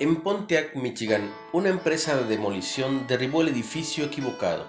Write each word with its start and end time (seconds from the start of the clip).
En 0.00 0.22
Pontiac, 0.22 0.76
Michigan, 0.76 1.30
una 1.52 1.68
empresa 1.68 2.16
de 2.16 2.24
demolición 2.24 3.06
derribó 3.06 3.42
el 3.42 3.48
edificio 3.48 4.06
equivocado. 4.06 4.66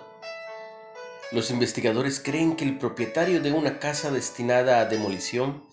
Los 1.32 1.52
investigadores 1.52 2.20
creen 2.20 2.58
que 2.58 2.66
el 2.66 2.78
propietario 2.78 3.40
de 3.40 3.54
una 3.54 3.80
casa 3.80 4.12
destinada 4.12 4.82
a 4.82 4.88
demolición 4.88 5.64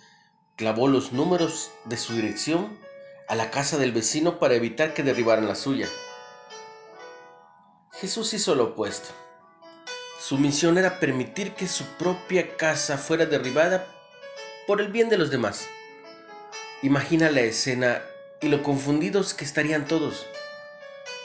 clavó 0.55 0.87
los 0.87 1.13
números 1.13 1.73
de 1.87 1.97
su 1.97 2.13
dirección 2.13 2.79
a 3.27 3.35
la 3.35 3.51
casa 3.51 3.79
del 3.79 3.91
vecino 3.91 4.39
para 4.39 4.55
evitar 4.55 4.95
que 4.95 5.03
derribaran 5.03 5.49
la 5.49 5.57
suya. 5.57 5.89
Jesús 7.95 8.33
hizo 8.35 8.55
lo 8.55 8.63
opuesto. 8.67 9.09
Su 10.21 10.39
misión 10.39 10.79
era 10.79 11.01
permitir 11.01 11.55
que 11.55 11.67
su 11.67 11.83
propia 11.99 12.57
casa 12.57 12.97
fuera 12.97 13.27
derribada 13.27 13.89
por 14.69 14.81
el 14.81 14.93
bien 14.93 15.09
de 15.09 15.19
los 15.19 15.31
demás. 15.31 15.69
Imagina 16.83 17.29
la 17.29 17.41
escena 17.41 18.01
y 18.41 18.49
lo 18.49 18.63
confundidos 18.63 19.35
que 19.35 19.45
estarían 19.45 19.87
todos. 19.87 20.27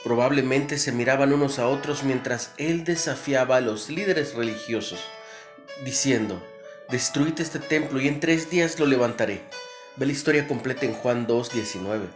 Probablemente 0.02 0.78
se 0.78 0.92
miraban 0.92 1.32
unos 1.32 1.58
a 1.58 1.68
otros 1.68 2.02
mientras 2.02 2.52
él 2.58 2.84
desafiaba 2.84 3.56
a 3.56 3.60
los 3.60 3.88
líderes 3.88 4.34
religiosos, 4.34 5.00
diciendo, 5.84 6.42
destruid 6.90 7.40
este 7.40 7.58
templo 7.58 8.00
y 8.00 8.08
en 8.08 8.20
tres 8.20 8.50
días 8.50 8.78
lo 8.78 8.86
levantaré. 8.86 9.42
Ve 9.96 10.06
la 10.06 10.12
historia 10.12 10.46
completa 10.46 10.86
en 10.86 10.94
Juan 10.94 11.26
2.19. 11.26 12.08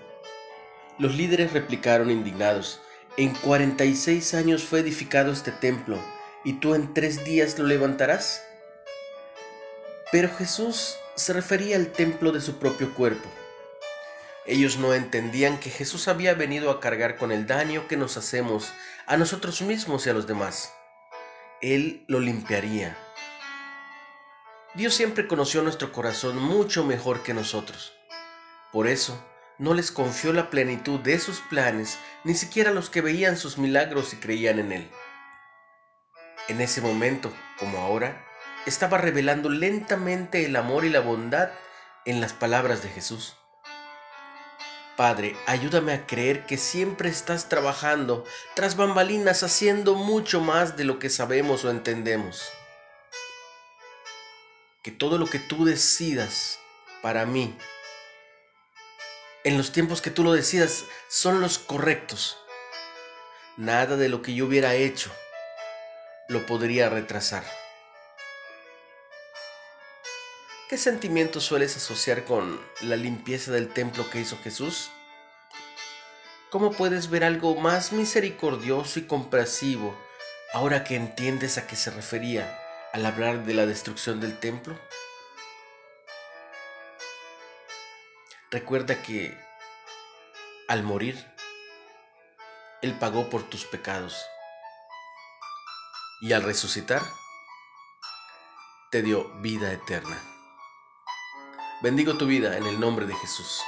Los 0.98 1.14
líderes 1.14 1.52
replicaron 1.52 2.10
indignados, 2.10 2.80
en 3.16 3.34
46 3.34 4.34
años 4.34 4.64
fue 4.64 4.80
edificado 4.80 5.32
este 5.32 5.52
templo, 5.52 5.98
¿y 6.44 6.54
tú 6.54 6.74
en 6.74 6.92
tres 6.92 7.24
días 7.24 7.58
lo 7.58 7.66
levantarás? 7.66 8.42
Pero 10.10 10.28
Jesús 10.36 10.96
se 11.14 11.32
refería 11.32 11.76
al 11.76 11.88
templo 11.88 12.32
de 12.32 12.40
su 12.40 12.58
propio 12.58 12.92
cuerpo 12.94 13.28
ellos 14.48 14.78
no 14.78 14.94
entendían 14.94 15.60
que 15.60 15.68
Jesús 15.68 16.08
había 16.08 16.32
venido 16.32 16.70
a 16.70 16.80
cargar 16.80 17.18
con 17.18 17.32
el 17.32 17.46
daño 17.46 17.86
que 17.86 17.98
nos 17.98 18.16
hacemos 18.16 18.72
a 19.06 19.18
nosotros 19.18 19.60
mismos 19.60 20.06
y 20.06 20.10
a 20.10 20.14
los 20.14 20.26
demás. 20.26 20.72
Él 21.60 22.06
lo 22.08 22.18
limpiaría. 22.18 22.96
Dios 24.72 24.94
siempre 24.94 25.26
conoció 25.26 25.60
nuestro 25.60 25.92
corazón 25.92 26.38
mucho 26.38 26.82
mejor 26.82 27.22
que 27.22 27.34
nosotros. 27.34 27.92
Por 28.72 28.86
eso, 28.86 29.22
no 29.58 29.74
les 29.74 29.92
confió 29.92 30.32
la 30.32 30.48
plenitud 30.48 30.98
de 31.00 31.18
sus 31.18 31.40
planes, 31.40 31.98
ni 32.24 32.34
siquiera 32.34 32.70
los 32.70 32.88
que 32.88 33.02
veían 33.02 33.36
sus 33.36 33.58
milagros 33.58 34.14
y 34.14 34.16
creían 34.16 34.60
en 34.60 34.72
Él. 34.72 34.90
En 36.48 36.62
ese 36.62 36.80
momento, 36.80 37.34
como 37.58 37.80
ahora, 37.80 38.24
estaba 38.64 38.96
revelando 38.96 39.50
lentamente 39.50 40.46
el 40.46 40.56
amor 40.56 40.86
y 40.86 40.88
la 40.88 41.00
bondad 41.00 41.50
en 42.06 42.22
las 42.22 42.32
palabras 42.32 42.82
de 42.82 42.88
Jesús. 42.88 43.36
Padre, 44.98 45.36
ayúdame 45.46 45.92
a 45.92 46.08
creer 46.08 46.44
que 46.44 46.56
siempre 46.56 47.08
estás 47.08 47.48
trabajando 47.48 48.26
tras 48.56 48.76
bambalinas 48.76 49.44
haciendo 49.44 49.94
mucho 49.94 50.40
más 50.40 50.76
de 50.76 50.82
lo 50.82 50.98
que 50.98 51.08
sabemos 51.08 51.64
o 51.64 51.70
entendemos. 51.70 52.42
Que 54.82 54.90
todo 54.90 55.16
lo 55.16 55.30
que 55.30 55.38
tú 55.38 55.64
decidas 55.64 56.58
para 57.00 57.26
mí, 57.26 57.56
en 59.44 59.56
los 59.56 59.70
tiempos 59.70 60.02
que 60.02 60.10
tú 60.10 60.24
lo 60.24 60.32
decidas, 60.32 60.86
son 61.08 61.40
los 61.40 61.60
correctos. 61.60 62.36
Nada 63.56 63.96
de 63.96 64.08
lo 64.08 64.20
que 64.20 64.34
yo 64.34 64.46
hubiera 64.46 64.74
hecho 64.74 65.12
lo 66.28 66.44
podría 66.44 66.88
retrasar. 66.88 67.44
¿Qué 70.68 70.76
sentimientos 70.76 71.44
sueles 71.44 71.78
asociar 71.78 72.26
con 72.26 72.60
la 72.82 72.96
limpieza 72.96 73.50
del 73.52 73.72
templo 73.72 74.10
que 74.10 74.20
hizo 74.20 74.36
Jesús? 74.36 74.90
¿Cómo 76.50 76.72
puedes 76.72 77.08
ver 77.08 77.24
algo 77.24 77.54
más 77.56 77.92
misericordioso 77.92 78.98
y 78.98 79.06
compasivo 79.06 79.98
ahora 80.52 80.84
que 80.84 80.94
entiendes 80.94 81.56
a 81.56 81.66
qué 81.66 81.74
se 81.74 81.90
refería 81.90 82.54
al 82.92 83.06
hablar 83.06 83.46
de 83.46 83.54
la 83.54 83.64
destrucción 83.64 84.20
del 84.20 84.38
templo? 84.38 84.78
Recuerda 88.50 89.00
que 89.00 89.34
al 90.68 90.82
morir, 90.82 91.16
Él 92.82 92.92
pagó 92.98 93.30
por 93.30 93.42
tus 93.48 93.64
pecados 93.64 94.22
y 96.20 96.34
al 96.34 96.42
resucitar, 96.42 97.00
te 98.90 99.00
dio 99.00 99.30
vida 99.40 99.72
eterna. 99.72 100.37
Bendigo 101.80 102.18
tu 102.18 102.26
vida 102.26 102.56
en 102.56 102.66
el 102.66 102.80
nombre 102.80 103.06
de 103.06 103.14
Jesús. 103.14 103.62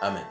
Amén. 0.00 0.26